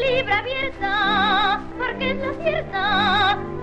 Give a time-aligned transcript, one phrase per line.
[0.00, 0.86] libra abierto,
[1.78, 2.78] porque es lo cierto,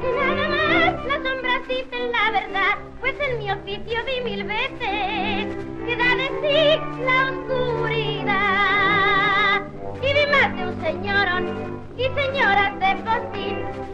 [0.02, 5.48] que nada más las sombras dicen la verdad, pues en mi oficio vi mil veces
[5.86, 8.48] que da de sí la oscuridad.
[10.02, 11.46] Y vi más de un señorón
[11.98, 13.87] y señoras de postín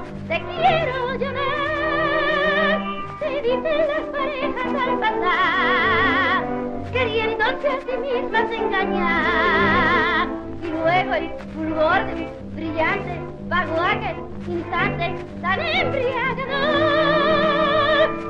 [0.00, 2.82] te quiero llorar.
[3.20, 6.44] Te dicen las parejas al pasar,
[6.92, 10.28] queriéndose a sí mismas engañar.
[10.62, 14.16] Y luego el fulgor de brillante vago aquel
[14.48, 17.12] instante tan embriagador.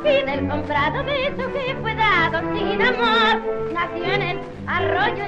[0.04, 3.40] Y del comprado beso que fue dado sin amor,
[3.72, 5.24] nació en el arroyo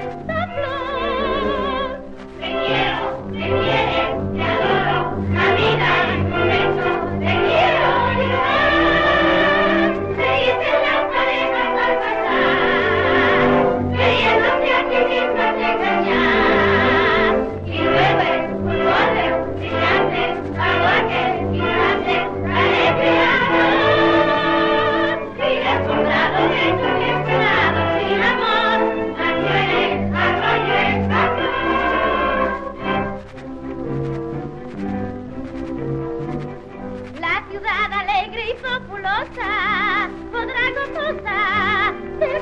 [37.55, 42.41] ciudad alegre y populosa podrá gozosa ver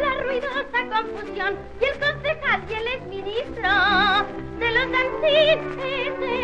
[0.00, 3.70] la ruidosa confusión y el concejal y el exministro
[4.58, 6.39] de los danzines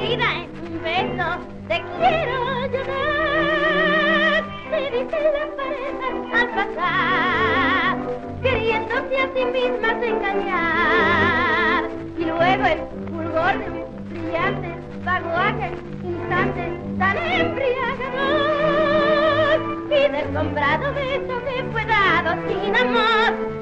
[0.00, 1.28] vida un beso,
[1.68, 2.36] te quiero
[2.72, 4.40] llorar.
[4.70, 7.96] Te dicen las parejas al pasar,
[8.42, 11.84] queriéndose a sí mismas engañar.
[12.16, 14.70] Y luego el fulgor de un brillante
[15.04, 16.62] vago aquel instante
[16.98, 18.76] tan embriagador.
[19.86, 23.57] Y del comprado beso que fue dado sin amor,